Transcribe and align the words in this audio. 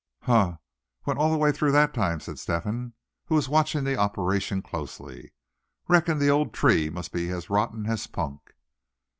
"Huh! 0.23 0.57
went 1.05 1.19
all 1.19 1.29
the 1.29 1.37
way 1.37 1.51
through, 1.51 1.73
that 1.73 1.93
time," 1.93 2.19
said 2.19 2.39
Step 2.39 2.63
hen, 2.63 2.93
who 3.25 3.35
was 3.35 3.47
watching 3.47 3.83
the 3.83 3.97
operation 3.97 4.63
closely; 4.63 5.31
"reckon 5.87 6.17
the 6.17 6.31
old 6.31 6.55
tree 6.55 6.89
must 6.89 7.11
be 7.11 7.29
as 7.29 7.51
rotten 7.51 7.85
as 7.85 8.07
punk." 8.07 8.55